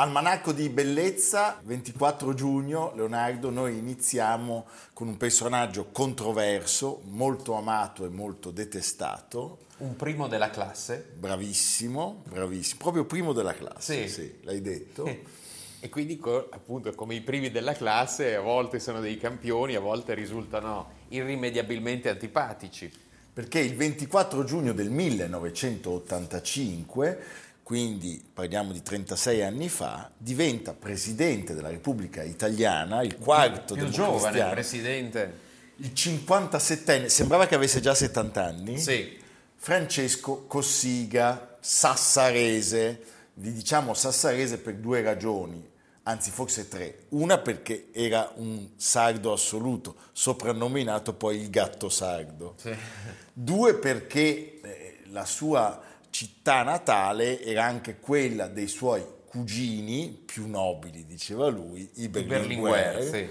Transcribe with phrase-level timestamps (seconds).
[0.00, 8.08] Almanacco di bellezza, 24 giugno, Leonardo, noi iniziamo con un personaggio controverso, molto amato e
[8.08, 9.66] molto detestato.
[9.78, 11.04] Un primo della classe.
[11.18, 15.04] Bravissimo, bravissimo, proprio primo della classe, sì, sì l'hai detto.
[15.80, 16.20] E quindi
[16.50, 22.08] appunto come i primi della classe a volte sono dei campioni, a volte risultano irrimediabilmente
[22.08, 23.06] antipatici.
[23.32, 27.22] Perché il 24 giugno del 1985
[27.68, 34.42] quindi parliamo di 36 anni fa, diventa presidente della Repubblica Italiana, il quarto più giovane
[34.52, 35.38] presidente.
[35.76, 38.78] Il 57enne, sembrava che avesse già 70 anni.
[38.78, 39.18] Sì.
[39.54, 43.02] Francesco Cossiga, sassarese.
[43.34, 45.62] Vi diciamo sassarese per due ragioni,
[46.04, 47.00] anzi forse tre.
[47.10, 52.54] Una perché era un sardo assoluto, soprannominato poi il gatto sardo.
[52.56, 52.74] Sì.
[53.30, 61.04] Due perché eh, la sua città natale era anche quella dei suoi cugini più nobili,
[61.04, 63.28] diceva lui, i Berlinguer, sì.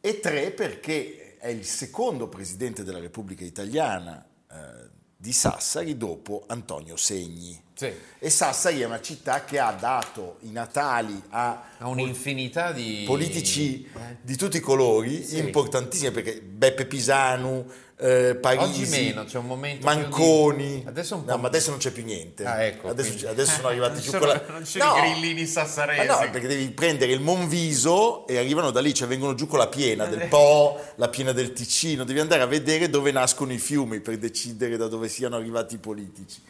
[0.00, 6.96] e tre perché è il secondo presidente della Repubblica Italiana eh, di Sassari dopo Antonio
[6.96, 7.60] Segni.
[7.74, 7.92] Sì.
[8.18, 13.84] E Sassari è una città che ha dato i natali a, a un'infinità di politici
[13.84, 14.16] eh.
[14.20, 15.38] di tutti i colori, sì.
[15.38, 17.64] importantissimi perché Beppe Pisanu,
[18.02, 20.80] eh, Parisi, Oggi meno, c'è un momento Manconi.
[20.80, 20.88] Di...
[20.88, 22.44] Adesso un no, ma adesso non c'è più niente.
[22.44, 24.44] Ah, ecco, adesso, adesso, sono arrivati non giù sono, con la...
[24.48, 26.06] Non sono no, i grillini sassaresi.
[26.08, 29.68] No, perché devi prendere il Monviso e arrivano da lì, cioè vengono giù con la
[29.68, 34.00] piena del Po, la piena del Ticino, devi andare a vedere dove nascono i fiumi
[34.00, 36.42] per decidere da dove siano arrivati i politici.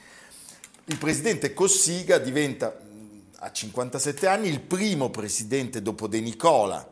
[0.86, 2.74] Il presidente Cossiga diventa
[3.36, 6.91] a 57 anni il primo presidente dopo De Nicola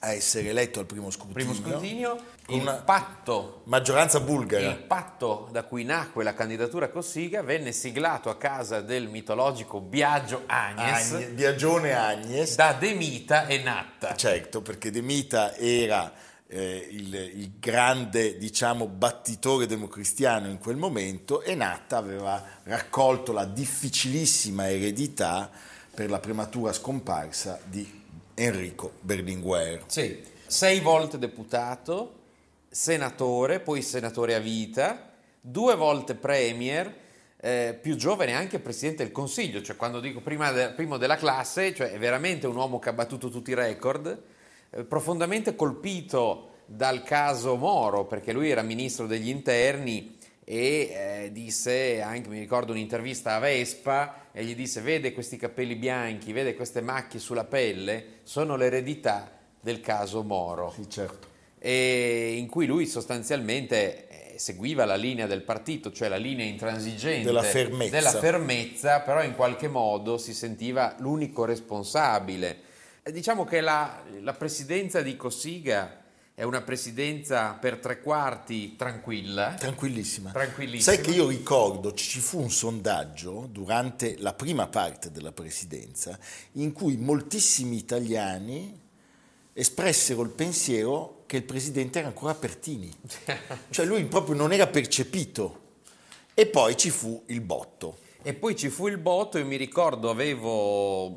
[0.00, 1.52] a essere eletto al primo scrutinio.
[1.52, 2.18] Primo scrutinio,
[2.48, 4.68] il patto, maggioranza bulgara.
[4.68, 10.42] Il patto da cui nacque la candidatura Cossiga venne siglato a casa del mitologico Biagio
[10.46, 11.12] Agnes.
[11.12, 12.54] Agnes Biagione Agnes.
[12.54, 14.14] Da De Mita e Natta.
[14.14, 16.12] Certo, perché De Mita era
[16.48, 23.44] eh, il, il, grande diciamo, battitore democristiano in quel momento e Natta aveva raccolto la
[23.44, 25.50] difficilissima eredità
[25.92, 27.95] per la prematura scomparsa di
[28.38, 29.84] Enrico Berlinguer.
[29.86, 32.14] Sì, sei volte deputato,
[32.68, 35.10] senatore, poi senatore a vita,
[35.40, 36.94] due volte premier,
[37.38, 41.74] eh, più giovane anche presidente del Consiglio, cioè quando dico prima de, primo della classe,
[41.74, 44.22] cioè è veramente un uomo che ha battuto tutti i record,
[44.68, 50.15] eh, profondamente colpito dal caso Moro, perché lui era ministro degli interni
[50.48, 55.74] e eh, disse, anche mi ricordo un'intervista a Vespa, e gli disse, vede questi capelli
[55.74, 59.28] bianchi, vede queste macchie sulla pelle, sono l'eredità
[59.60, 60.72] del caso Moro.
[60.72, 61.26] Sì, certo.
[61.58, 67.24] E in cui lui sostanzialmente eh, seguiva la linea del partito, cioè la linea intransigente
[67.24, 67.90] della fermezza.
[67.90, 72.58] della fermezza, però in qualche modo si sentiva l'unico responsabile.
[73.02, 76.04] E diciamo che la, la presidenza di Cossiga
[76.38, 79.54] è una presidenza per tre quarti tranquilla.
[79.54, 80.32] Tranquillissima.
[80.32, 80.94] Tranquillissima.
[80.94, 86.18] Sai che io ricordo, ci fu un sondaggio durante la prima parte della presidenza
[86.52, 88.78] in cui moltissimi italiani
[89.54, 92.92] espressero il pensiero che il presidente era ancora Pertini.
[93.70, 95.62] cioè lui proprio non era percepito.
[96.34, 97.96] E poi ci fu il botto.
[98.20, 101.08] E poi ci fu il botto, io mi ricordo avevo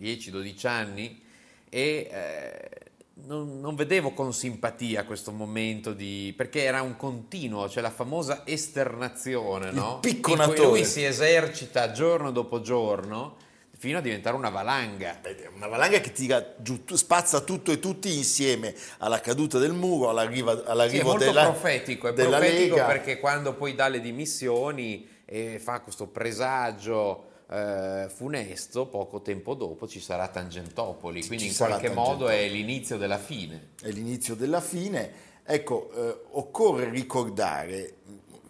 [0.00, 1.22] 10-12 anni
[1.68, 2.08] e...
[2.10, 2.75] Eh,
[3.24, 6.34] non, non, vedevo con simpatia questo momento di...
[6.36, 10.00] perché era un continuo, cioè la famosa esternazione, no?
[10.02, 10.68] Il picconatore.
[10.68, 13.36] lui si esercita giorno dopo giorno
[13.78, 15.20] fino a diventare una valanga.
[15.54, 20.64] Una valanga che tira giù, spazza tutto e tutti insieme alla caduta del muro, all'arrivo,
[20.64, 22.86] all'arrivo sì, è della profetico, è della profetico Lega.
[22.86, 29.86] perché quando poi dà le dimissioni e fa questo presagio eh, funesto, poco tempo dopo
[29.86, 33.70] ci sarà Tangentopoli, quindi Ci in qualche modo è l'inizio della fine.
[33.80, 35.24] È l'inizio della fine.
[35.44, 37.94] Ecco, eh, occorre ricordare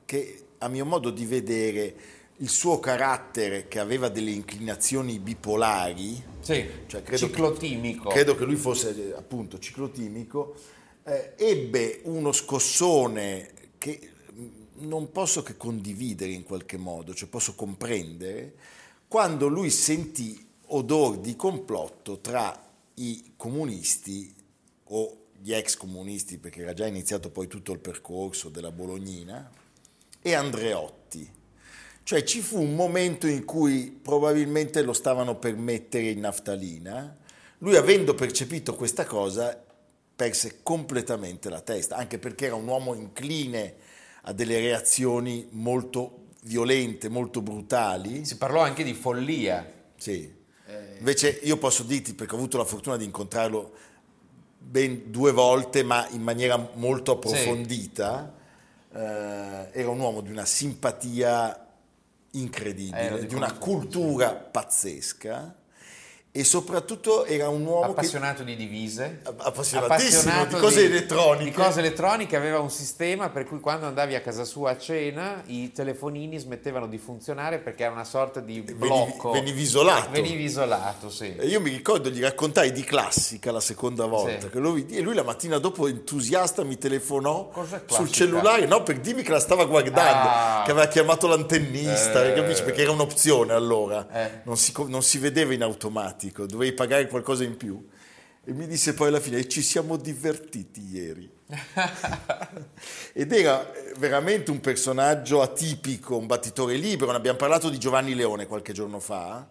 [0.05, 1.95] che a mio modo di vedere
[2.39, 8.09] il suo carattere che aveva delle inclinazioni bipolari, Sì, Cioè, credo ciclotimico.
[8.09, 10.55] credo che lui fosse appunto ciclotimico,
[11.05, 14.11] eh, ebbe uno scossone che
[14.79, 18.55] non posso che condividere in qualche modo, cioè posso comprendere,
[19.09, 22.65] quando lui sentì odor di complotto tra
[22.95, 24.35] i comunisti
[24.85, 29.49] o gli ex comunisti, perché era già iniziato poi tutto il percorso della Bolognina,
[30.21, 31.35] e Andreotti.
[32.03, 37.17] Cioè ci fu un momento in cui probabilmente lo stavano per mettere in naftalina.
[37.59, 39.65] Lui avendo percepito questa cosa
[40.17, 43.77] perse completamente la testa, anche perché era un uomo incline
[44.23, 48.25] a delle reazioni molto violente, molto brutali.
[48.25, 49.71] Si parlò anche di follia.
[49.97, 50.35] Sì.
[50.99, 53.75] Invece io posso dirti, perché ho avuto la fortuna di incontrarlo
[54.59, 58.35] ben due volte, ma in maniera molto approfondita,
[58.91, 58.97] sì.
[58.97, 61.67] eh, era un uomo di una simpatia
[62.33, 65.56] incredibile, di, di una cultura pazzesca
[66.37, 69.21] e soprattutto era un uomo appassionato che, di divise.
[69.23, 71.45] Appassionatissimo appassionato di cose di, elettroniche.
[71.45, 75.43] di cose elettroniche aveva un sistema per cui quando andavi a casa sua a cena
[75.47, 79.31] i telefonini smettevano di funzionare perché era una sorta di blocco.
[79.31, 80.11] venivi, venivi isolato.
[80.11, 81.35] Venivi isolato sì.
[81.37, 84.49] E io mi ricordo gli raccontai di classica la seconda volta sì.
[84.51, 87.51] che lo vidi e lui la mattina dopo entusiasta mi telefonò
[87.87, 90.63] sul cellulare no per dirmi che la stava guardando ah.
[90.67, 92.35] che aveva chiamato l'antennista eh.
[92.35, 94.07] capisci perché era un'opzione allora.
[94.13, 94.41] Eh.
[94.43, 97.87] non, si, non si vedeva in automatico automatico, dovevi pagare qualcosa in più.
[98.49, 101.29] E mi disse poi alla fine, ci siamo divertiti ieri.
[103.13, 107.11] Ed era veramente un personaggio atipico, un battitore libero.
[107.11, 109.49] Ne abbiamo parlato di Giovanni Leone qualche giorno fa.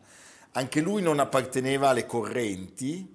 [0.51, 3.13] Anche lui non apparteneva alle correnti.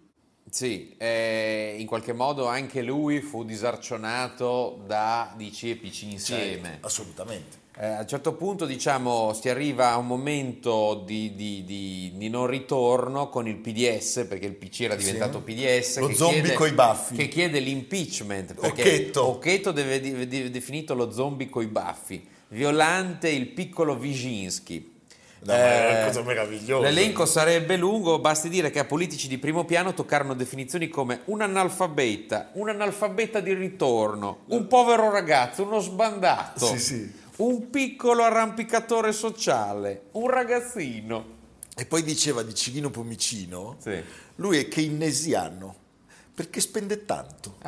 [0.50, 6.72] Sì, eh, in qualche modo anche lui fu disarcionato da DC e PC insieme.
[6.72, 7.58] Sì, assolutamente.
[7.82, 12.28] Eh, a un certo punto diciamo si arriva a un momento di, di, di, di,
[12.28, 15.54] non ritorno con il PDS perché il PC era diventato sì.
[15.54, 20.94] PDS lo zombie chiede, coi baffi che chiede l'impeachment perché Occhetto, Occhetto deve, deve, definito
[20.94, 24.98] lo zombie coi baffi Violante il piccolo Viginski
[25.42, 26.86] No, è una cosa meravigliosa.
[26.86, 31.40] L'elenco sarebbe lungo, basti dire che a politici di primo piano toccarono definizioni come un
[31.40, 36.66] analfabeta, un analfabeta di ritorno, un povero ragazzo, uno sbandato.
[36.66, 41.38] Sì, sì un piccolo arrampicatore sociale, un ragazzino.
[41.74, 44.02] E poi diceva di Cirino Pomicino, sì.
[44.36, 45.74] lui è keynesiano,
[46.34, 47.56] perché spende tanto.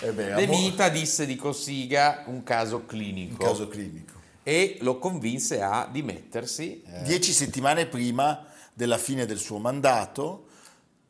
[0.00, 3.44] eh beh, De Mita disse di Cossiga un caso clinico.
[3.44, 4.14] Un caso clinico.
[4.42, 6.82] E lo convinse a dimettersi.
[6.82, 7.02] Eh.
[7.02, 10.46] Dieci settimane prima della fine del suo mandato,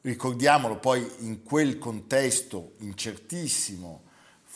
[0.02, 4.02] ricordiamolo poi in quel contesto incertissimo,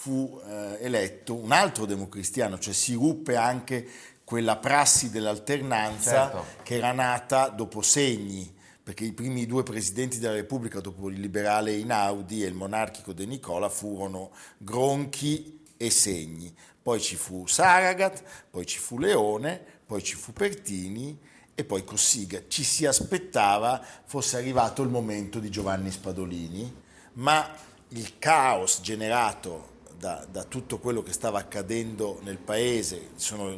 [0.01, 3.87] fu eh, eletto un altro democristiano, cioè si ruppe anche
[4.25, 6.45] quella prassi dell'alternanza certo.
[6.63, 8.51] che era nata dopo Segni,
[8.83, 13.27] perché i primi due presidenti della Repubblica, dopo il liberale Inaudi e il monarchico De
[13.27, 16.55] Nicola, furono Gronchi e Segni.
[16.81, 21.19] Poi ci fu Saragat, poi ci fu Leone, poi ci fu Pertini
[21.55, 22.41] e poi Cossiga.
[22.49, 26.75] Ci si aspettava fosse arrivato il momento di Giovanni Spadolini,
[27.15, 27.55] ma
[27.89, 33.55] il caos generato da, da, tutto quello che stava accadendo nel paese, sono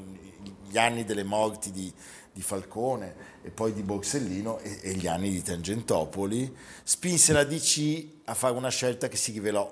[0.68, 1.90] gli anni delle morti di,
[2.32, 6.52] di Falcone e poi di Borsellino e, e, gli anni di Tangentopoli,
[6.82, 9.70] spinse la DC a fare una scelta che si rivelò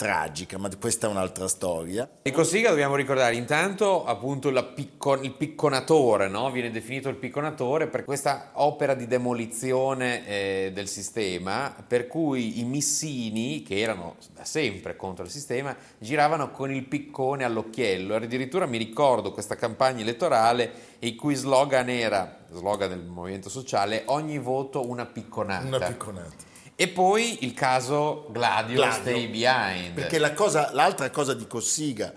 [0.00, 2.08] tragica, ma questa è un'altra storia.
[2.22, 6.50] E Cossiga dobbiamo ricordare intanto appunto picco, il picconatore, no?
[6.50, 12.64] viene definito il picconatore per questa opera di demolizione eh, del sistema, per cui i
[12.64, 18.14] missini, che erano da sempre contro il sistema, giravano con il piccone all'occhiello.
[18.14, 24.38] Addirittura mi ricordo questa campagna elettorale il cui slogan era, slogan del movimento sociale, ogni
[24.38, 25.66] voto una picconata.
[25.66, 26.48] Una picconata.
[26.80, 29.92] E poi il caso Gladio, Gladio Stay Behind.
[29.92, 32.10] Perché la cosa, l'altra cosa di Cossiga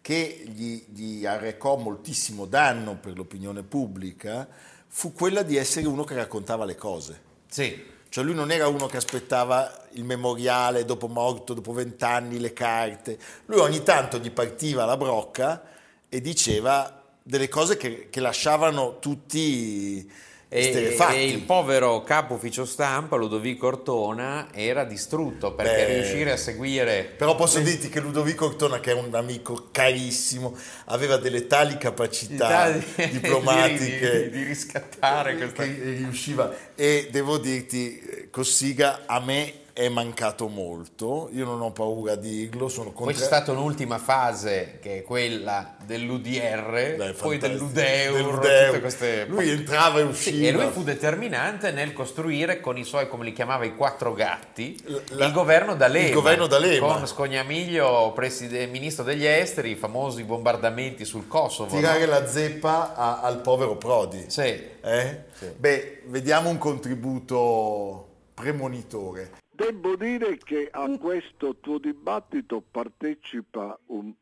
[0.00, 4.48] che gli, gli arrecò moltissimo danno per l'opinione pubblica
[4.88, 7.20] fu quella di essere uno che raccontava le cose.
[7.46, 7.80] Sì.
[8.08, 13.16] Cioè lui non era uno che aspettava il memoriale dopo morto, dopo vent'anni, le carte.
[13.44, 15.62] Lui ogni tanto gli partiva la brocca
[16.08, 20.10] e diceva delle cose che, che lasciavano tutti
[20.50, 26.36] e, e, il povero capo ufficio stampa Ludovico Ortona era distrutto perché Beh, riuscire a
[26.38, 31.76] seguire però posso dirti che Ludovico Ortona che è un amico carissimo aveva delle tali
[31.76, 36.54] capacità diplomatiche di, di, di, riscattare questa che riusciva.
[36.74, 42.68] E devo dirti Cossiga a me è mancato molto, io non ho paura di dirlo.
[42.68, 43.04] Sono contra...
[43.04, 48.80] Poi c'è stata un'ultima fase che è quella dell'UDR, Beh, poi dell'UDEUR, dell'UDEUR.
[48.80, 49.26] Queste...
[49.26, 50.36] Lui entrava e usciva.
[50.36, 54.14] Sì, e lui fu determinante nel costruire con i suoi, come li chiamava, i quattro
[54.14, 54.76] gatti,
[55.10, 55.26] La...
[55.26, 56.08] il governo D'Alema.
[56.08, 56.94] Il governo D'Alema.
[56.94, 58.66] Con Scognamiglio, preside...
[58.66, 61.72] ministro degli esteri, i famosi bombardamenti sul Kosovo.
[61.72, 62.10] Tirare no?
[62.10, 64.24] la zeppa a, al povero Prodi.
[64.26, 64.40] Sì.
[64.40, 65.22] Eh?
[65.38, 65.46] sì.
[65.56, 69.46] Beh, vediamo un contributo premonitore.
[69.58, 74.14] Devo dire che a questo tuo dibattito partecipa un,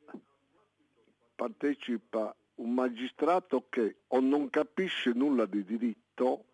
[1.34, 6.44] partecipa un magistrato che o non capisce nulla di diritto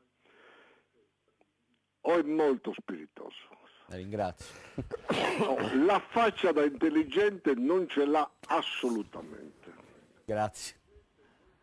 [2.01, 3.57] o è molto spiritoso.
[3.87, 4.53] La ringrazio.
[5.39, 9.73] No, la faccia da intelligente non ce l'ha assolutamente.
[10.25, 10.77] Grazie.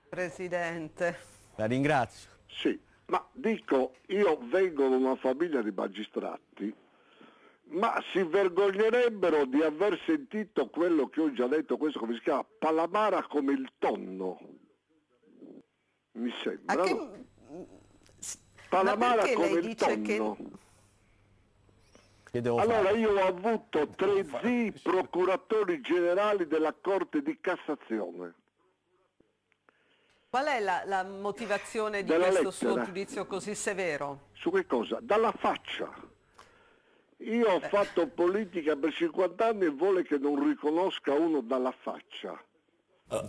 [0.08, 1.18] Presidente.
[1.58, 2.30] La ringrazio.
[2.48, 6.74] Sì, ma dico, io vengo da una famiglia di magistrati,
[7.70, 12.46] ma si vergognerebbero di aver sentito quello che ho già detto, questo come si chiama,
[12.58, 14.40] Palamara come il tonno.
[16.14, 16.84] Mi sembra.
[16.84, 16.94] Che...
[16.94, 17.68] no?
[18.70, 20.38] Palamara come il tonno.
[22.32, 22.98] Che Allora fare?
[23.00, 28.34] io ho avuto tre zii procuratori generali della Corte di Cassazione.
[30.30, 32.86] Qual è la, la motivazione di Della questo suo lettera.
[32.86, 34.28] giudizio così severo?
[34.34, 35.00] Su che cosa?
[35.02, 35.92] Dalla faccia.
[37.22, 42.42] Io ho fatto politica per 50 anni e vuole che non riconosca uno dalla faccia.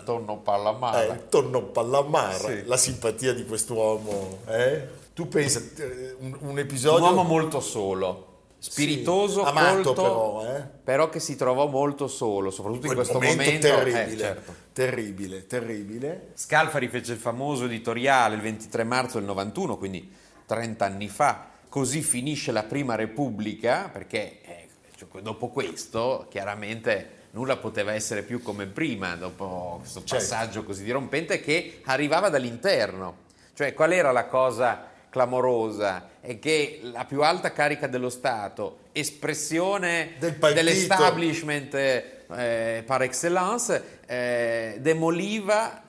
[0.04, 1.14] Tonno Pallamara.
[1.14, 2.64] Eh, tonno Pallamara, Sì.
[2.66, 4.40] la simpatia di quest'uomo.
[4.46, 4.86] Eh?
[5.14, 7.04] Tu pensa, eh, un, un Un episodio...
[7.06, 10.62] uomo molto solo, spiritoso, Sì, amato colto, però, eh.
[10.84, 13.66] però che si trovò molto solo, soprattutto in quel questo momento, momento.
[13.66, 14.54] terribile, eh, certo.
[14.72, 16.30] terribile, terribile.
[16.34, 20.14] Scalfari fece il famoso editoriale il 23 marzo del 91, quindi
[20.46, 21.48] 30 anni fa.
[21.70, 28.42] Così finisce la prima Repubblica, perché eh, cioè, dopo questo chiaramente nulla poteva essere più
[28.42, 30.16] come prima, dopo questo Certo.
[30.16, 33.28] passaggio così dirompente che arrivava dall'interno.
[33.54, 36.08] Cioè, qual era la cosa clamorosa?
[36.20, 44.78] È che la più alta carica dello Stato, espressione Del dell'establishment eh, par excellence, eh,
[44.80, 45.82] demoliva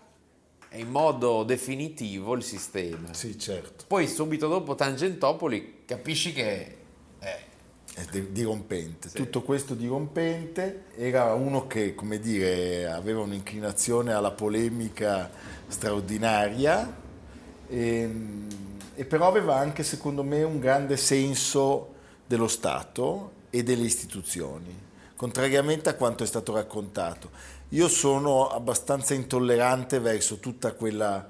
[0.73, 3.13] in modo definitivo il sistema.
[3.13, 3.85] Sì, certo.
[3.87, 6.77] Poi subito dopo Tangentopoli capisci che
[7.93, 9.09] È di- dirompente.
[9.09, 15.29] Tutto questo dirompente era uno che, come dire, aveva un'inclinazione alla polemica
[15.67, 16.99] straordinaria
[17.67, 18.09] e,
[18.95, 24.73] e però aveva anche, secondo me, un grande senso dello Stato e delle istituzioni,
[25.17, 27.59] contrariamente a quanto è stato raccontato.
[27.73, 31.25] Io sono abbastanza intollerante verso tutta quella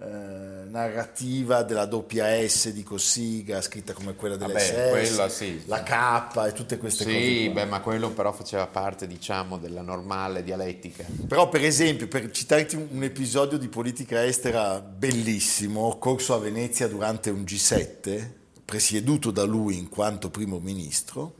[0.00, 5.62] eh, narrativa della doppia S di Cossiga, scritta come quella Vabbè, dell'SS, quella sì.
[5.66, 7.16] la K e tutte queste cose.
[7.20, 11.04] sì, beh, ma quello però faceva parte, diciamo, della normale dialettica.
[11.28, 16.88] Però per esempio, per citarti un, un episodio di politica estera bellissimo, occorso a Venezia
[16.88, 18.28] durante un G7,
[18.64, 21.34] presieduto da lui in quanto primo ministro,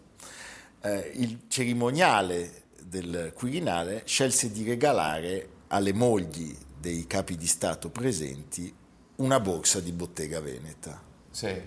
[0.83, 2.62] eh, il cerimoniale
[2.93, 8.71] del Quirinale scelse di regalare alle mogli dei capi di Stato presenti
[9.17, 11.03] una borsa di bottega veneta.
[11.31, 11.59] Sì.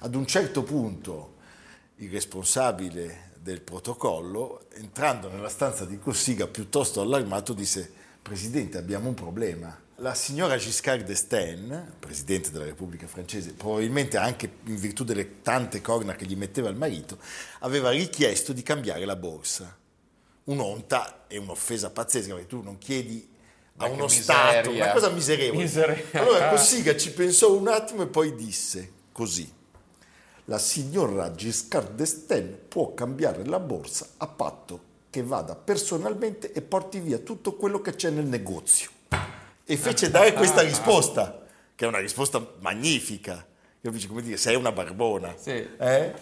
[0.00, 1.34] Ad un certo punto
[1.98, 7.88] il responsabile del protocollo, entrando nella stanza di Cossiga piuttosto allarmato, disse
[8.20, 9.80] Presidente abbiamo un problema.
[9.96, 16.16] La signora Giscard d'Estaing, Presidente della Repubblica Francese, probabilmente anche in virtù delle tante corna
[16.16, 17.18] che gli metteva il marito,
[17.60, 19.76] aveva richiesto di cambiare la borsa.
[20.44, 23.30] Un'onta e un'offesa pazzesca, perché tu non chiedi
[23.76, 24.22] a uno miseria.
[24.22, 25.62] Stato, una cosa miserevole.
[25.62, 26.20] Miseria.
[26.20, 29.50] Allora Cossiga ci pensò un attimo e poi disse così.
[30.46, 36.98] La signora Giscard d'Estaing può cambiare la borsa a patto che vada personalmente e porti
[36.98, 38.90] via tutto quello che c'è nel negozio.
[39.64, 43.46] E fece dare questa risposta, che è una risposta magnifica.
[43.82, 45.34] Io dice come dire, sei una barbona.
[45.38, 45.50] Sì.
[45.50, 46.12] Eh?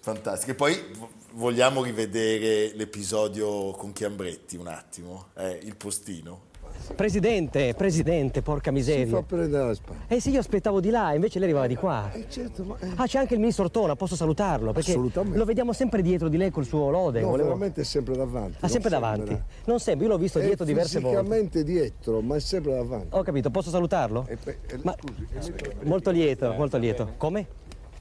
[0.00, 0.50] Fantastico.
[0.50, 0.96] E poi
[1.32, 6.46] vogliamo rivedere l'episodio con Chiambretti un attimo, eh, il postino.
[6.94, 9.16] Presidente, presidente, porca Si miseria.
[9.16, 9.98] fa prendere la spalla.
[10.06, 12.10] Eh sì, io aspettavo di là, invece lei arrivava di qua.
[12.12, 12.76] Eh, certo, ma...
[12.80, 14.72] eh, Ah, c'è anche il ministro Ortona, posso salutarlo?
[14.72, 15.36] Perché Assolutamente.
[15.36, 17.20] lo vediamo sempre dietro di lei col suo lode.
[17.20, 18.56] No, volevo- veramente è sempre davanti.
[18.60, 19.10] Ah, sempre sembra.
[19.16, 19.42] davanti.
[19.66, 21.18] Non sempre, io l'ho visto È dietro diverse volte.
[21.18, 23.08] fisicamente dietro, ma è sempre davanti.
[23.10, 24.24] Ho capito, posso salutarlo?
[24.26, 27.12] E, pe- e- Ma- scusi, Molto lieto, molto lieto.
[27.18, 27.46] Come?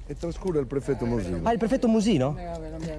[0.08, 1.40] E trascura il prefetto Mosino.
[1.44, 2.36] Ah, il prefetto Musino?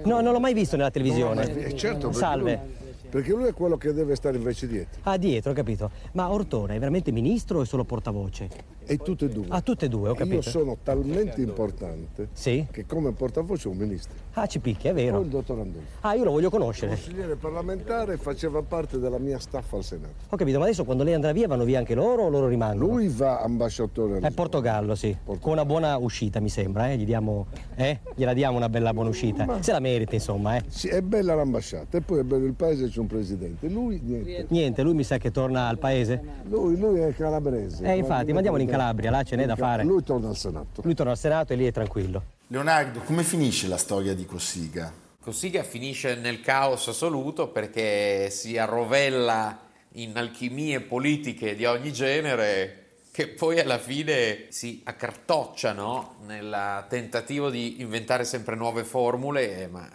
[0.04, 1.64] No, non l'ho mai visto nella televisione.
[1.66, 2.60] Eh, certo, Salve.
[2.62, 2.76] lui-
[3.08, 5.00] perché lui è quello che deve stare invece dietro.
[5.04, 5.90] Ah, dietro, ho capito.
[6.12, 8.76] Ma Ortona è veramente ministro o è solo portavoce?
[8.90, 9.44] E tutte e due.
[9.48, 10.42] Ah, tutte e due, ho Io capito.
[10.42, 12.66] sono talmente importante Sì?
[12.70, 14.14] che come portavoce ho un ministro.
[14.32, 15.20] Ah, ci picchia, è Poi vero.
[15.20, 15.88] il dottor Andolfo.
[16.00, 16.92] Ah, io lo voglio conoscere.
[16.94, 20.14] Consigliere parlamentare faceva parte della mia staff al Senato.
[20.30, 22.94] Ho capito, ma adesso quando lei andrà via vanno via anche loro o loro rimangono?
[22.94, 24.34] Lui va ambasciatore a È Lisbona.
[24.34, 25.08] Portogallo, sì.
[25.10, 25.40] Portogallo.
[25.42, 26.96] Con una buona uscita, mi sembra, eh?
[26.96, 27.46] Gli diamo.
[27.74, 27.98] Eh?
[28.14, 29.60] Gliela diamo una bella buona uscita.
[29.60, 30.62] Se la merita, insomma, eh.
[30.68, 33.68] Sì, è bella l'ambasciata e poi è bello il paese, c'è un presidente.
[33.68, 34.46] Lui niente.
[34.48, 36.20] Niente, lui mi sa che torna al paese.
[36.44, 37.84] Lui, lui è calabrese.
[37.84, 39.84] Eh, infatti, mandiamolo in Calabria, là ce n'è da fare.
[39.84, 40.82] Lui torna al Senato.
[40.82, 42.22] Lui torna al Senato e lì è tranquillo.
[42.48, 44.92] Leonardo, come finisce la storia di Cossiga?
[45.20, 49.58] Cossiga finisce nel caos assoluto perché si arrovella
[49.92, 57.80] in alchimie politiche di ogni genere che poi alla fine si accartocciano nel tentativo di
[57.80, 59.88] inventare sempre nuove formule, eh, ma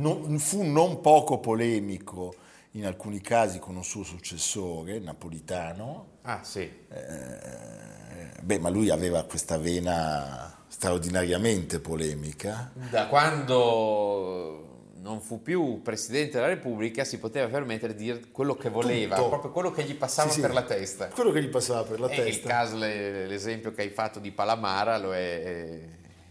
[0.00, 2.34] Non- fu non poco polemico
[2.72, 6.06] in alcuni casi con un suo successore, Napolitano.
[6.22, 12.70] ah sì, Eh, beh, ma lui aveva questa vena straordinariamente polemica.
[12.90, 14.66] da quando
[15.02, 19.28] non fu più Presidente della Repubblica si poteva permettere di dire quello che voleva, Tutto.
[19.28, 20.40] proprio quello che gli passava Sì, sì.
[20.42, 21.08] per la testa.
[21.08, 22.48] Quello che gli passava per la E il testa.
[22.48, 25.80] caso, le- l'esempio che hai fatto di Palamara lo è, è-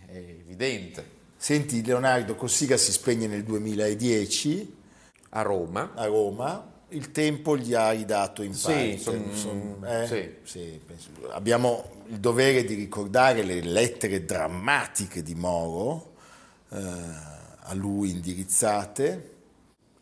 [0.07, 1.17] è evidente.
[1.43, 4.75] Senti, Leonardo Cossiga si spegne nel 2010
[5.29, 6.69] A Roma, a Roma.
[6.89, 8.97] Il tempo gli ha ridato in Sì, parte.
[8.97, 10.05] son- son- eh?
[10.05, 10.35] sì.
[10.43, 10.81] Sì,
[11.29, 16.13] Abbiamo il dovere di ricordare le lettere drammatiche di Moro
[16.71, 19.35] eh, a lui indirizzate.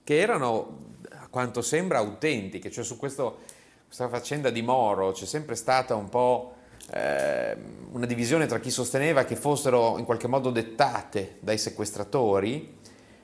[0.03, 3.39] che erano a quanto sembra autentiche, cioè su questo-
[3.85, 6.55] questa faccenda di Moro c'è sempre stata un po'
[6.89, 12.75] una divisione tra chi sosteneva che fossero in qualche modo dettate dai sequestratori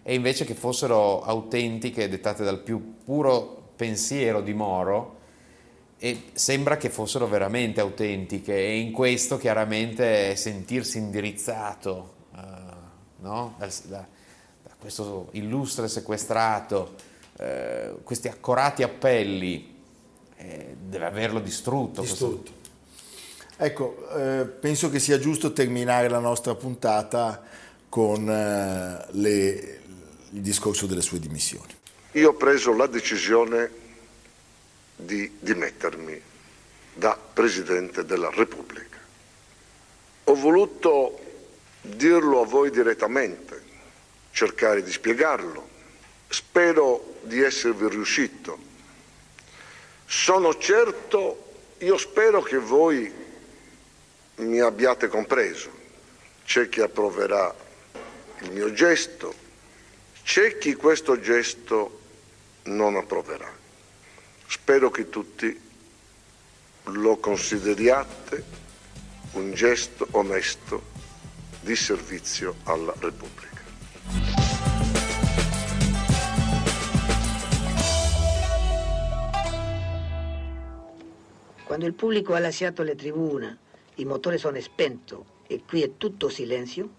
[0.03, 5.19] e invece che fossero autentiche, dettate dal più puro pensiero di Moro
[5.97, 12.73] e sembra che fossero veramente autentiche e in questo chiaramente sentirsi indirizzato eh,
[13.21, 13.55] no?
[13.57, 14.05] Dal- da,
[14.63, 16.95] da questo illustre sequestrato,
[17.37, 19.81] eh, questi accorati appelli,
[20.35, 22.01] eh, deve averlo distrutto.
[22.01, 22.61] Distrutto.
[23.55, 27.41] Ecco, eh, penso che sia giusto terminare la nostra puntata
[27.87, 29.81] con eh, le-
[30.31, 31.75] il discorso delle sue dimissioni.
[32.13, 33.69] Io ho preso la decisione
[34.95, 36.19] di dimettermi
[36.95, 38.97] da Presidente della Repubblica.
[40.25, 41.19] Ho voluto
[41.81, 43.61] dirlo a voi direttamente,
[44.31, 45.69] cercare di spiegarlo.
[46.29, 48.57] Spero di esservi riuscito.
[50.05, 53.11] Sono certo, io spero che voi
[54.37, 55.69] mi abbiate compreso.
[56.45, 57.53] C'è chi approverà
[58.41, 59.33] il mio gesto,
[60.23, 61.99] c'è chi questo gesto
[62.63, 63.51] non approverà.
[64.47, 65.59] Spero che tutti
[66.83, 68.61] lo consideriate
[69.33, 70.91] un gesto onesto
[71.61, 73.61] di servizio alla Repubblica.
[81.63, 83.57] Quando il pubblico ha lasciato le tribune,
[83.95, 86.89] i motori sono spenti e qui è tutto silenzio,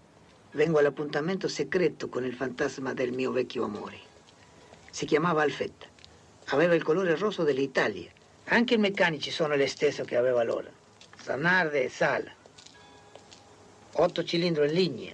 [0.51, 3.97] vengo all'appuntamento segreto con il fantasma del mio vecchio amore.
[4.89, 5.87] Si chiamava Alfetta.
[6.49, 8.09] Aveva il colore rosso dell'Italia.
[8.45, 10.69] Anche i meccanici sono le stesse che aveva allora.
[11.21, 12.31] Zanarde e Sala.
[13.97, 15.13] Otto cilindri in linea,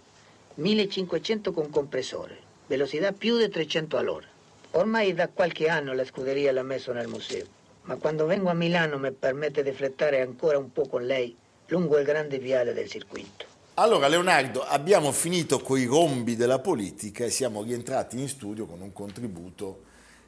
[0.56, 4.28] 1500 con compressore, velocità più di 300 all'ora.
[4.72, 7.46] Ormai da qualche anno la scuderia l'ha messo nel museo,
[7.84, 11.36] ma quando vengo a Milano mi permette di flettare ancora un po' con lei
[11.72, 13.46] lungo il grande viale del circuito.
[13.76, 18.82] Allora, Leonardo, abbiamo finito con i rombi della politica e siamo rientrati in studio con
[18.82, 19.84] un contributo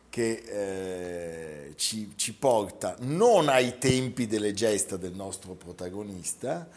[0.09, 6.67] che eh, ci, ci porta non ai tempi delle gesta del nostro protagonista,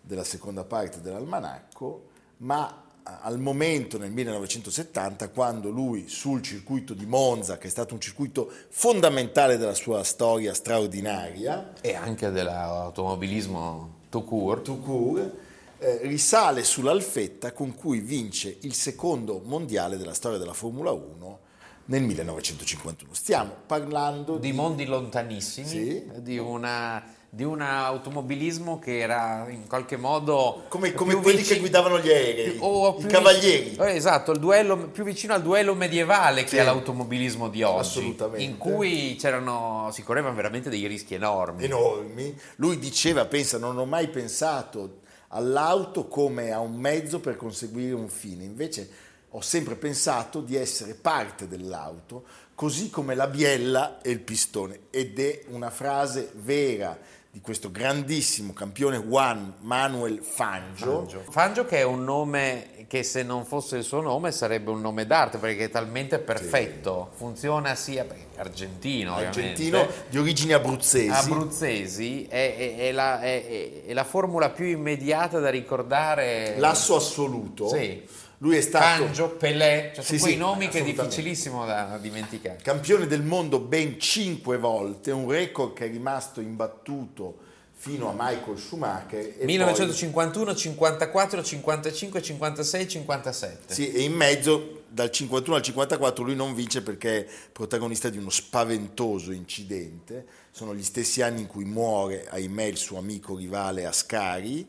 [0.00, 7.56] della seconda parte dell'almanacco, ma al momento nel 1970 quando lui sul circuito di Monza,
[7.58, 14.68] che è stato un circuito fondamentale della sua storia straordinaria, E anche dell'automobilismo tout court,
[15.78, 21.38] eh, risale sull'Alfetta con cui vince il secondo mondiale della storia della Formula 1
[21.86, 23.14] nel 1951.
[23.14, 26.04] Stiamo parlando di mondi lontanissimi, Sì.
[26.16, 31.60] di, una, di un automobilismo che era in qualche modo come, come quelli vicino- che
[31.60, 33.76] guidavano gli aerei, o i cavalieri.
[33.76, 36.56] eh, esatto, il duello, più vicino al duello medievale Sì.
[36.56, 38.42] che all'automobilismo di oggi, Assolutamente.
[38.42, 41.62] in cui c'erano, si correvano veramente dei rischi enormi.
[41.64, 42.36] enormi.
[42.56, 48.08] Lui diceva, pensa, non ho mai pensato all'auto come a un mezzo per conseguire un
[48.08, 48.90] fine, invece
[49.30, 52.24] ho sempre pensato di essere parte dell'auto,
[52.56, 54.80] così come la biella e il pistone.
[54.90, 56.98] Ed è una frase vera
[57.32, 61.06] di questo grandissimo campione Juan Manuel Fangio.
[61.06, 61.24] Fangio.
[61.30, 65.06] Fangio che è un nome che se non fosse il suo nome sarebbe un nome
[65.06, 70.08] d'arte perché è talmente perfetto, funziona sia argentino, argentino ovviamente.
[70.10, 71.08] di origini abruzzesi.
[71.08, 76.56] Abruzzesi è, è- è la, è la formula più immediata da ricordare.
[76.58, 77.68] L'asso assoluto.
[77.68, 78.02] Sì.
[78.42, 81.98] Lui è stato Fangio, Pelé, cioè Sì, sono quei sì, nomi che è difficilissimo da
[82.00, 82.58] dimenticare.
[82.62, 87.36] campione del mondo ben cinque volte, un record che è rimasto imbattuto
[87.74, 89.34] fino a Michael Schumacher.
[89.38, 93.58] E 1951, 54, 55, 56, 57.
[93.66, 98.08] poi- sì, e in mezzo dal 51 al 54 lui non vince perché è protagonista
[98.08, 100.24] di uno spaventoso incidente.
[100.50, 104.66] Sono gli stessi anni in cui muore, ahimè, il suo amico rivale Ascari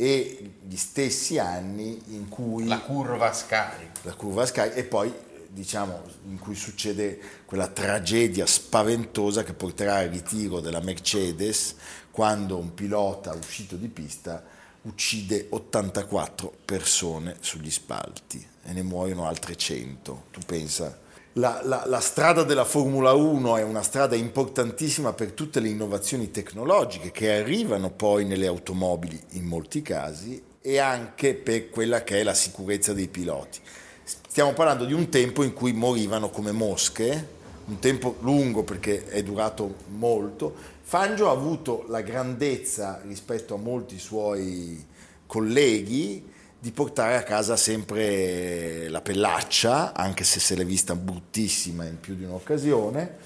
[0.00, 3.90] e gli stessi anni in cui La curva Ascari.
[4.02, 5.12] la curva Sky e poi
[5.48, 11.74] diciamo in cui succede quella tragedia spaventosa che porterà al ritiro della Mercedes
[12.12, 14.44] quando un pilota uscito di pista
[14.82, 20.26] uccide 84 persone sugli spalti e ne muoiono altre 100.
[20.30, 20.96] Tu pensa?
[21.38, 26.32] La, la- la strada della Formula 1 è una strada importantissima per tutte le innovazioni
[26.32, 32.22] tecnologiche che arrivano poi nelle automobili in molti casi e anche per quella che è
[32.24, 33.60] la sicurezza dei piloti.
[34.02, 37.28] Stiamo parlando di un tempo in cui morivano come mosche,
[37.66, 40.52] un tempo lungo perché è durato molto.
[40.82, 44.84] Fangio ha avuto la grandezza rispetto a molti suoi
[45.24, 52.00] colleghi di portare a casa sempre la pellaccia, anche se se l'è vista bruttissima in
[52.00, 53.16] più di un'occasione,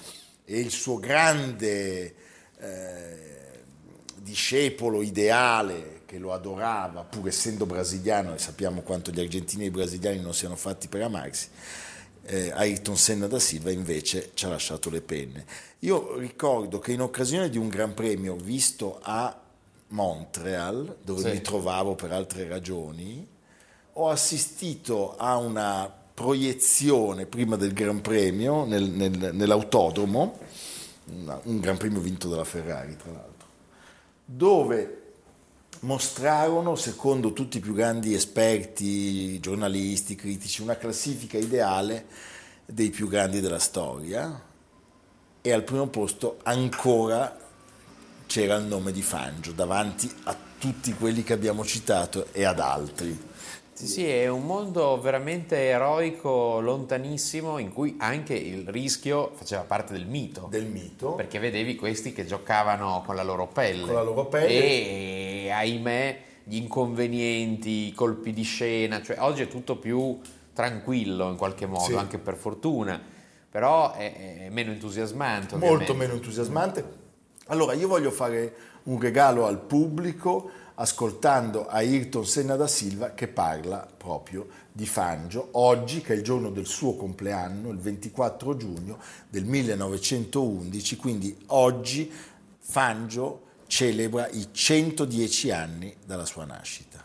[0.45, 2.15] e il suo grande
[2.59, 3.63] eh,
[4.17, 9.71] discepolo ideale che lo adorava, pur essendo brasiliano, e sappiamo quanto gli argentini e i
[9.71, 11.47] brasiliani non siano fatti per amarsi,
[12.25, 15.45] eh, Ayrton Senna da Silva invece ci ha lasciato le penne.
[15.79, 19.42] Io ricordo che in occasione di un Gran Premio visto a
[19.93, 21.29] Montreal, dove Sì.
[21.29, 23.25] mi trovavo per altre ragioni,
[23.93, 30.37] ho assistito a una proiezione prima del Gran Premio nel- nel- nell'autodromo,
[31.15, 33.47] una- un Gran Premio vinto dalla Ferrari tra l'altro,
[34.25, 34.97] dove
[35.81, 42.05] mostrarono, secondo tutti i più grandi esperti, giornalisti, critici, una classifica ideale
[42.65, 44.41] dei più grandi della storia
[45.41, 47.37] e al primo posto ancora
[48.33, 53.15] c'era il nome di Fangio davanti a tutti quelli che abbiamo citato e ad altri.
[53.73, 59.93] Sì, sì, è un mondo veramente eroico, lontanissimo, in cui anche il rischio faceva parte
[59.93, 60.47] del mito.
[60.49, 61.11] Del mito.
[61.11, 63.85] Perché vedevi questi che giocavano con la loro pelle.
[63.85, 64.47] Con la loro pelle.
[64.47, 70.19] E ahimè, gli inconvenienti, i colpi di scena, cioè oggi è tutto più
[70.53, 71.93] tranquillo in qualche modo, Sì.
[71.93, 72.99] anche per fortuna,
[73.47, 75.55] però è, è meno entusiasmante.
[75.55, 75.93] molto ovviamente.
[75.93, 77.01] meno entusiasmante.
[77.47, 83.87] Allora, io voglio fare un regalo al pubblico ascoltando Ayrton Senna da Silva che parla
[83.95, 89.45] proprio di Fangio, oggi che è il giorno del suo compleanno, il 24 giugno del
[89.45, 92.11] 1911, quindi oggi
[92.59, 97.03] Fangio celebra i 110 anni dalla sua nascita.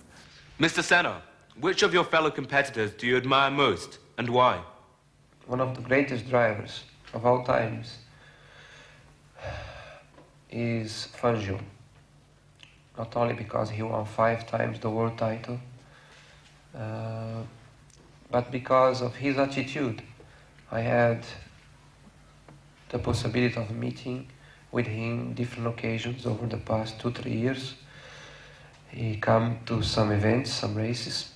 [0.57, 0.83] Mr.
[0.83, 1.23] Senna,
[1.61, 4.59] which of your fellow competitors do you admire most and why?
[5.49, 7.99] one of the greatest drivers of all times
[10.51, 11.61] is Fangio.
[12.97, 15.61] Not only because he won five times the world title,
[16.77, 17.43] uh,
[18.31, 20.03] but because of his attitude.
[20.71, 21.25] I had
[22.91, 24.29] the possibility of meeting
[24.71, 27.75] with him different occasions over the past two three years.
[28.91, 31.33] He come to some events, some races.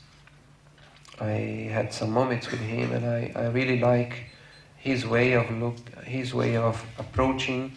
[1.20, 4.24] I had some moments with him, and I, I really like
[4.76, 7.72] his way of look, his way of approaching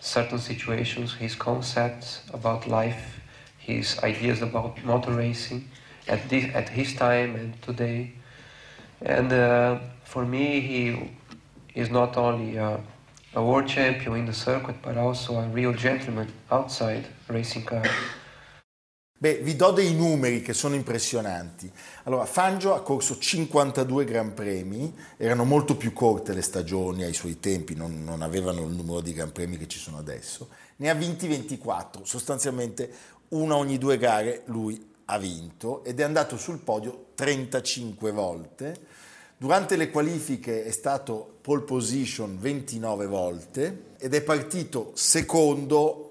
[0.00, 3.20] certain situations, his concepts about life,
[3.58, 5.68] his ideas about motor racing
[6.06, 8.12] at this, at his time and today.
[9.02, 11.10] And uh, for me, he
[11.74, 12.80] is not only a,
[13.34, 17.88] a world champion in the circuit, but also a real gentleman outside racing cars.
[19.20, 21.68] Beh, vi do dei numeri che sono impressionanti.
[22.04, 27.40] Allora, Fangio ha corso 52 Gran Premi, erano molto più corte le stagioni ai suoi
[27.40, 30.50] tempi, non, non avevano il numero di Gran Premi che ci sono adesso.
[30.76, 32.88] Ne ha vinti 24, sostanzialmente
[33.30, 38.76] una ogni due gare lui ha vinto ed è andato sul podio 35 volte.
[39.36, 46.04] Durante le qualifiche è stato pole position 29 volte ed è partito secondo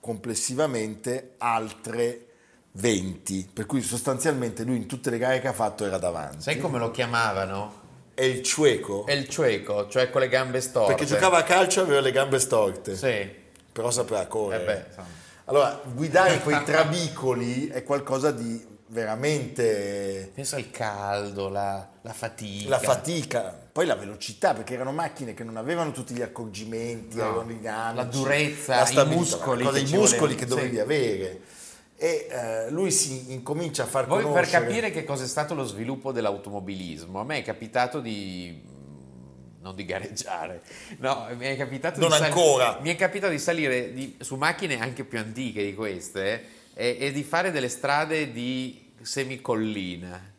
[0.00, 2.24] complessivamente altre
[2.72, 6.42] 20, per cui sostanzialmente lui in tutte le gare che ha fatto era davanti.
[6.42, 7.78] Sai come lo chiamavano?
[8.14, 10.92] È il ciueco, È il ciueco, cioè con le gambe storte.
[10.94, 13.28] perché giocava a calcio e aveva le gambe storte, Sì.
[13.72, 14.64] però sapeva Eh correre.
[14.64, 15.06] beh, insomma.
[15.46, 20.30] Allora, guidare quei trabicoli è qualcosa di veramente...
[20.34, 22.68] Pensa al caldo, la, la fatica.
[22.68, 27.24] La fatica, poi la velocità, perché erano macchine che non avevano tutti gli accorgimenti No,
[27.24, 30.80] aerodinamici, la durezza, la i muscoli cosa- i muscoli che dovevi sì.
[30.80, 31.40] avere.
[32.02, 34.64] E eh, lui si incomincia a far Voi per conoscere...
[34.64, 39.74] capire che cosa è stato lo sviluppo dell'automobilismo, a me è capitato di mm, non
[39.74, 40.62] di gareggiare,
[41.00, 42.78] no, mi è capitato Non di ancora.
[42.80, 47.12] mi è capitato di salire di- su macchine anche più antiche di queste e, e
[47.12, 50.32] di fare delle strade di semicollina.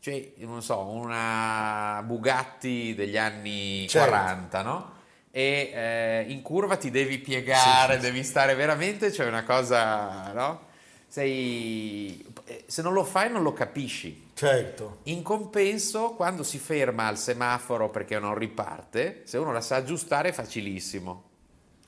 [0.00, 4.08] Cioè, non so, una Bugatti degli anni Certo.
[4.08, 4.92] 40, no?
[5.30, 10.70] E eh, in curva ti devi piegare, devi stare veramente, c'è una cosa, no?
[11.12, 12.24] Sei...
[12.46, 14.28] eh, Se non lo fai non lo capisci.
[14.32, 15.00] Certo.
[15.04, 20.30] In compenso, quando si ferma al semaforo perché non riparte, se uno la sa aggiustare
[20.30, 21.24] è facilissimo.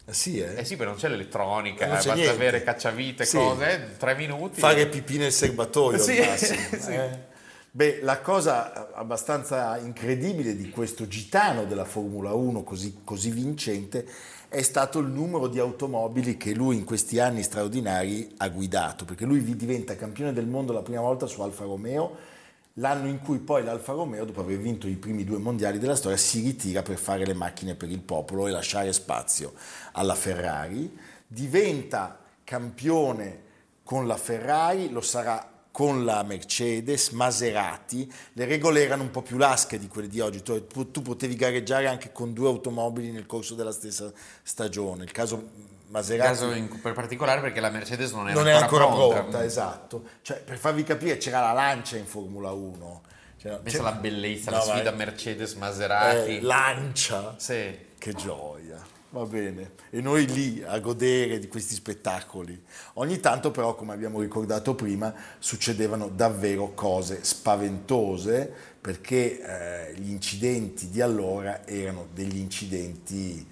[0.04, 0.58] Eh sì, eh.
[0.58, 2.34] Eh sì, perché non c'è l'elettronica, Eh, non c'è basta niente.
[2.34, 3.36] avere cacciavite, Sì.
[3.38, 4.60] cose, tre minuti.
[4.60, 6.92] Fare pipì nel serbatoio Sì, sì.
[6.92, 7.32] eh.
[7.70, 14.06] Beh, la cosa abbastanza incredibile di questo gitano della Formula 1 così, così vincente
[14.54, 19.24] è stato il numero di automobili che lui in questi anni straordinari ha guidato, perché
[19.24, 22.16] lui diventa campione del mondo la prima volta su Alfa Romeo,
[22.74, 26.16] l'anno in cui poi l'Alfa Romeo, dopo aver vinto i primi due mondiali della storia,
[26.16, 29.54] si ritira per fare le macchine per il popolo e lasciare spazio
[29.90, 33.42] alla Ferrari, diventa campione
[33.82, 39.36] con la Ferrari, lo sarà con la Mercedes, Maserati, le regole erano un po' più
[39.38, 43.56] lasche di quelle di oggi, tu, tu potevi gareggiare anche con due automobili nel corso
[43.56, 44.12] della stessa
[44.44, 48.52] stagione, il caso Maserati caso in- per particolare perché la Mercedes non era non è
[48.52, 49.20] ancora, ancora pronta.
[49.22, 53.02] pronta, esatto, cioè, per farvi capire c'era la Lancia in Formula 1,
[53.36, 56.36] Cioè, Pensa alla bellezza, No, la sfida Mercedes-Maserati.
[56.36, 57.76] eh, Lancia, Sì.
[57.98, 58.80] che gioia.
[59.14, 62.60] Va bene, e noi lì a godere di questi spettacoli.
[62.94, 70.90] Ogni tanto però, come abbiamo ricordato prima, succedevano davvero cose spaventose perché eh, gli incidenti
[70.90, 73.46] di allora erano degli incidenti...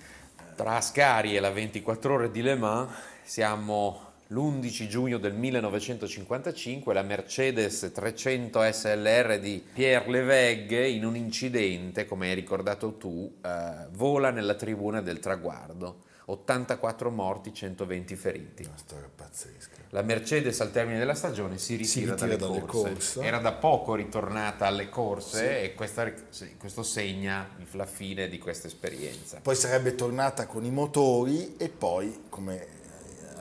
[0.56, 2.90] Tra Ascari e la 24 ore di Le Mans
[3.22, 12.06] siamo l'11 giugno del 1955, la Mercedes 300 SLR di Pierre Leveghe in un incidente,
[12.06, 16.04] come hai ricordato tu, eh, vola nella tribuna del traguardo.
[16.24, 18.62] 84 morti, 120 feriti.
[18.64, 19.76] Una storia pazzesca.
[19.90, 22.92] La Mercedes al termine della stagione si ritira, ritira dalle, dalle corse.
[22.92, 23.20] corse.
[23.22, 28.68] Era da poco ritornata alle corse e questa- sì, questo segna la fine di questa
[28.68, 29.40] esperienza.
[29.42, 32.80] Poi sarebbe tornata con i motori e poi, come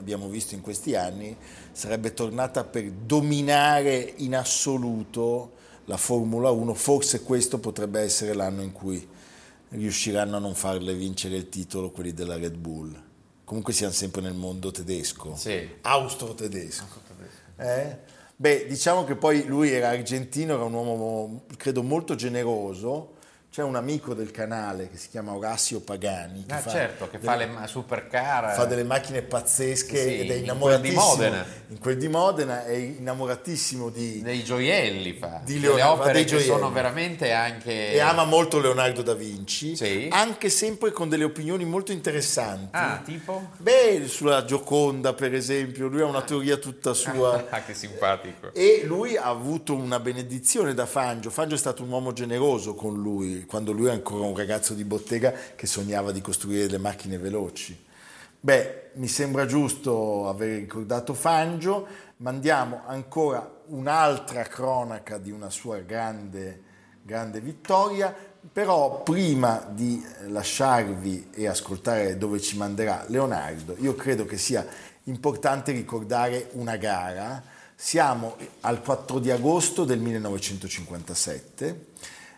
[0.01, 1.35] abbiamo visto in questi anni,
[1.71, 5.53] sarebbe tornata per dominare in assoluto
[5.85, 6.73] la Formula 1.
[6.73, 9.07] Forse questo potrebbe essere l'anno in cui
[9.69, 13.01] riusciranno a non farle vincere il titolo quelli della Red Bull.
[13.45, 15.69] Comunque siamo sempre nel mondo tedesco, Sì.
[15.81, 16.85] austro-tedesco.
[17.57, 17.97] Eh?
[18.35, 23.19] Beh, diciamo che poi lui era argentino, era un uomo credo molto generoso.
[23.51, 27.19] C'è un amico del canale che si chiama Orazio Pagani, che Ah, fa, certo, che
[27.19, 28.53] delle, fa le ma- supercar.
[28.53, 31.01] fa delle macchine pazzesche Sì, ed è in innamoratissimo.
[31.01, 31.45] quel di Modena.
[31.67, 36.23] In quel di Modena è innamoratissimo di, dei gioielli fa, Di delle Leonardo- opere dei
[36.23, 36.47] che gioielli.
[36.49, 37.91] sono veramente anche...
[37.91, 40.07] e ama molto Leonardo da Vinci, Sì.
[40.09, 42.69] anche sempre con delle opinioni molto interessanti.
[42.71, 43.49] Ah, tipo?
[43.57, 47.47] Beh, sulla Gioconda, per esempio, lui ha una teoria tutta sua.
[47.51, 48.53] Ah, che simpatico.
[48.53, 51.29] E lui ha avuto una benedizione da Fangio.
[51.29, 54.83] Fangio è stato un uomo generoso con lui, quando lui era ancora un ragazzo di
[54.83, 57.89] bottega che sognava di costruire delle macchine veloci.
[58.39, 61.87] Beh, mi sembra giusto aver ricordato Fangio.
[62.17, 66.61] Mandiamo ancora un'altra cronaca di una sua grande,
[67.03, 68.29] grande vittoria.
[68.51, 74.65] Però prima di lasciarvi e ascoltare dove ci manderà Leonardo, io credo che sia
[75.03, 77.43] importante ricordare una gara.
[77.75, 81.85] Siamo al 4 di agosto del 1957.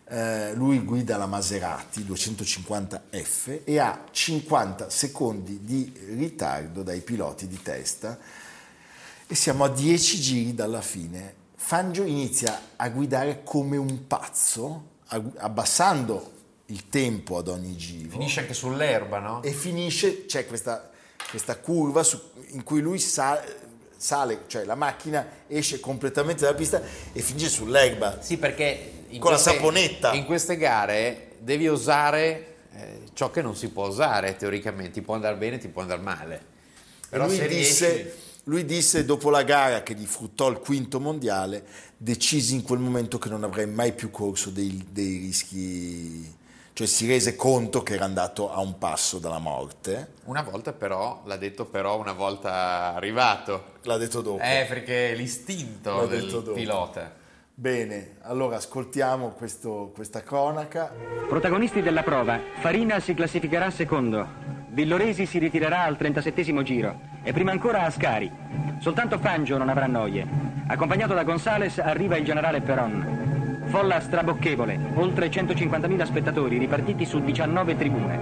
[0.06, 7.62] Eh, lui guida la Maserati 250F e ha 50 secondi di ritardo dai piloti di
[7.62, 8.20] testa
[9.26, 11.34] e siamo a 10 giri dalla fine.
[11.56, 14.90] Fangio inizia a guidare come un pazzo,
[15.38, 16.32] abbassando
[16.68, 19.42] il tempo ad ogni giro Finisce anche sull'erba, no?
[19.42, 20.90] e finisce, c'è questa,
[21.30, 23.42] questa curva su- in cui lui sa-
[23.96, 26.82] sale, cioè la macchina esce completamente dalla pista
[27.14, 28.22] e finisce sull'erba.
[28.22, 30.14] Sì, perché Con la queste- saponetta.
[30.14, 35.14] In queste gare devi osare eh, ciò che non si può osare teoricamente, ti può
[35.16, 36.46] andare bene, ti può andare male.
[37.10, 38.12] Però lui se disse, riesci...
[38.46, 41.64] lui disse dopo la gara che gli fruttò il quinto mondiale,
[41.98, 46.36] decisi in quel momento che non avrei mai più corso dei, dei rischi,
[46.74, 51.22] cioè si rese conto che era andato a un passo dalla morte, Una volta però,
[51.26, 53.74] l'ha detto però una volta arrivato.
[53.84, 54.42] l'ha detto dopo.
[54.42, 57.22] Eh, perché l'istinto L'ha del pilota.
[57.56, 60.92] Bene, allora ascoltiamo questo- questa cronaca.
[61.30, 62.40] Protagonisti della prova.
[62.56, 64.28] Farina si classificherà secondo.
[64.70, 67.00] Villoresi si ritirerà al 37 giro.
[67.22, 68.32] E prima ancora Ascari.
[68.80, 70.26] Soltanto Fangio non avrà noie.
[70.66, 73.62] Accompagnato da Gonzales arriva il generale Peron.
[73.66, 78.20] Folla strabocchevole, oltre 150.000 spettatori ripartiti su 19 tribune.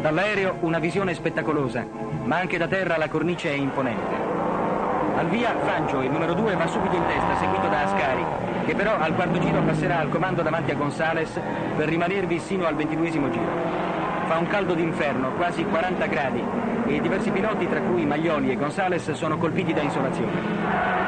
[0.00, 1.86] Dall'aereo una visione spettacolosa,
[2.24, 4.31] ma anche da terra la cornice è imponente.
[5.14, 8.24] Al via, Fangio, il numero 2, va subito in testa, seguito da Ascari,
[8.64, 11.38] che però al quarto giro passerà al comando davanti a Gonzales
[11.76, 13.50] per rimanervi sino al ventiduesimo giro.
[14.26, 16.42] Fa un caldo d'inferno, quasi 40 gradi,
[16.86, 21.01] e diversi piloti, tra cui Maglioli e Gonzales, sono colpiti da insolazione.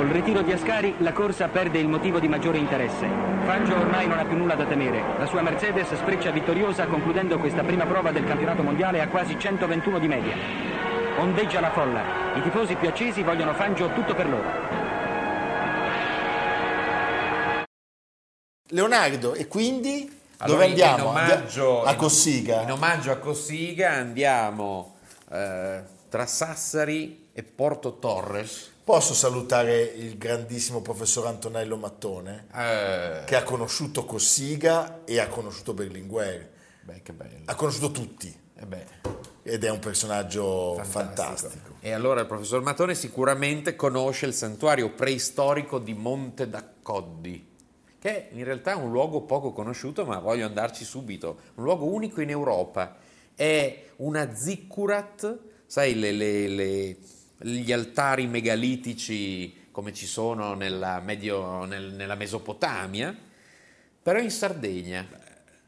[0.00, 3.06] Col ritiro di Ascari la corsa perde il motivo di maggiore interesse.
[3.44, 5.02] Fangio ormai non ha più nulla da temere.
[5.18, 9.98] La sua Mercedes spreccia vittoriosa concludendo questa prima prova del campionato mondiale a quasi 121
[9.98, 10.34] di media.
[11.18, 12.02] Ondeggia la folla.
[12.34, 14.48] I tifosi più accesi vogliono Fangio tutto per loro.
[18.68, 20.96] Leonardo, e quindi Allora, dove andiamo?
[20.96, 22.62] In omaggio, a Cossiga.
[22.62, 24.94] In omaggio a Cossiga andiamo
[25.30, 28.69] eh, tra Sassari e Porto Torres.
[28.82, 35.74] Posso salutare il grandissimo professor Antonello Mattone, Eh, che ha conosciuto Cossiga e ha conosciuto
[35.74, 36.50] Berlinguer.
[36.82, 37.42] beh, che bello.
[37.44, 38.86] Ha conosciuto tutti Eh beh,
[39.42, 40.88] ed è un personaggio fantastico.
[41.48, 41.74] fantastico.
[41.80, 47.48] E allora il professor Mattone sicuramente conosce il santuario preistorico di Monte d'Accoddi,
[47.98, 51.38] che in realtà è un luogo poco conosciuto, ma voglio andarci subito.
[51.54, 52.96] Un luogo unico in Europa.
[53.34, 56.96] È una ziccurat, sai, le- le- le-
[57.40, 63.16] gli altari megalitici come ci sono nella, Medio- nel- nella Mesopotamia,
[64.02, 65.06] però in Sardegna.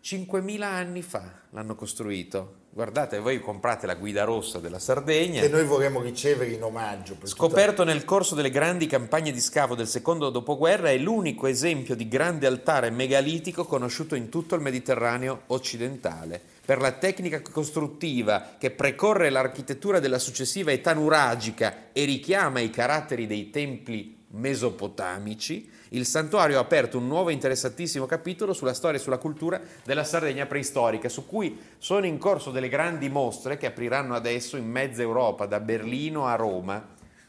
[0.05, 2.61] 5.000 anni fa l'hanno costruito.
[2.71, 5.41] Guardate, voi comprate la guida rossa della Sardegna.
[5.43, 7.13] Che noi vorremmo ricevere in omaggio.
[7.15, 11.47] per tutta- Scoperto nel corso delle grandi campagne di scavo del secondo dopoguerra, è l'unico
[11.47, 16.41] esempio di grande altare megalitico conosciuto in tutto il Mediterraneo occidentale.
[16.65, 23.27] Per la tecnica costruttiva che precorre l'architettura della successiva età nuragica e richiama i caratteri
[23.27, 29.19] dei templi mesopotamici, il santuario ha aperto un nuovo interessantissimo capitolo sulla storia e sulla
[29.19, 34.57] cultura della Sardegna preistorica, su cui sono in corso delle grandi mostre che apriranno adesso
[34.57, 36.83] in mezza Europa, da Berlino a Roma,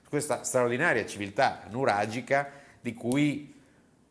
[0.08, 3.52] questa straordinaria civiltà nuragica di cui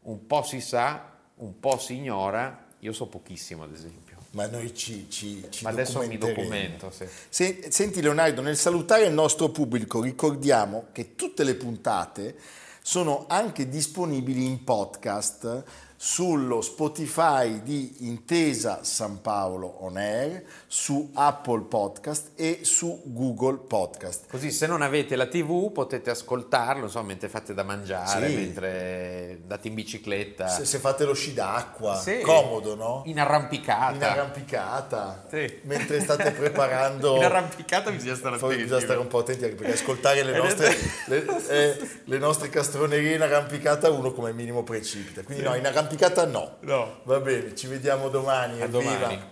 [0.03, 4.02] un po' si sa, un po' si ignora, io so pochissimo ad esempio.
[4.33, 6.91] Ma noi ci, ci, ci Ma adesso mi documento.
[6.91, 7.07] sì.
[7.29, 12.37] Se- senti Leonardo, nel salutare il nostro pubblico ricordiamo che tutte le puntate
[12.83, 15.65] sono anche disponibili in podcast
[16.05, 24.25] sullo Spotify di Intesa San Paolo On Air, su Apple Podcast e su Google Podcast.
[24.29, 28.35] Così se non avete la TV potete ascoltarlo, insomma, mentre fate da mangiare, Sì.
[28.35, 32.19] mentre andate in bicicletta, Se, se fate lo sci d'acqua, Sì.
[32.23, 33.03] comodo, no?
[33.07, 33.95] in arrampicata.
[33.95, 35.61] In arrampicata, Sì.
[35.63, 37.15] mentre state preparando...
[37.23, 38.57] In arrampicata bisogna stare attenti.
[38.57, 42.49] bisogna stare un po' attenti anche perché ascoltare le è- nostre, le, eh, le nostre
[42.49, 45.23] castronerie in arrampicata uno come minimo precipita.
[45.23, 45.91] Quindi no, in arrampicata
[46.27, 46.57] no.
[46.61, 47.01] No.
[47.05, 48.61] Va bene, ci vediamo domani.
[48.61, 48.95] A evviva.
[48.97, 49.31] domani.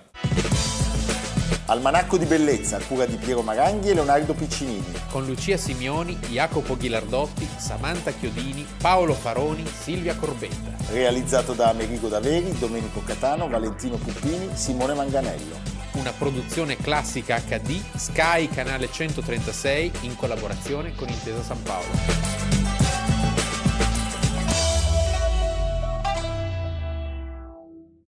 [1.71, 4.93] Almanacco di bellezza a cura di Piero Maranghi e Leonardo Piccinini.
[5.09, 10.93] Con Lucia Simioni, Jacopo Ghilardotti, Samantha Chiodini, Paolo Faroni, Silvia Corbetta.
[10.93, 15.59] Realizzato da Amerigo Daveri, Domenico Catano, Valentino Puppini, Simone Manganello.
[15.93, 22.60] Una produzione classica HD, Sky Canale 136 in collaborazione con Intesa San Paolo.